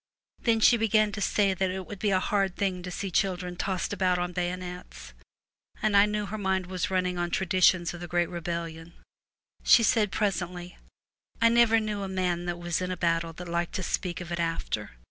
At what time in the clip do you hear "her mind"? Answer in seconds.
6.25-6.65